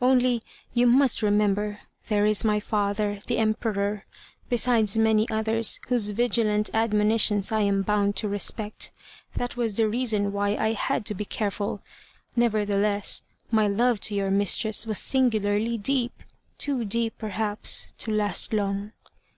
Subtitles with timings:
[0.00, 0.40] Only,
[0.72, 4.06] you must remember, there is my father, the Emperor,
[4.48, 8.90] besides many others, whose vigilant admonitions I am bound to respect.
[9.36, 11.82] That was the reason why I had to be careful.
[12.34, 16.22] Nevertheless, my love to your mistress was singularly deep;
[16.56, 18.92] too deep, perhaps, to last long.